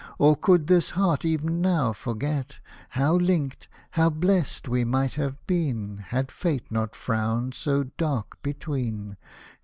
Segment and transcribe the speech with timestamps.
[0.17, 2.57] Or could this heart ev'n now forget
[2.89, 9.17] How linked, how blessed we might have been, Had fate not frowned so dark between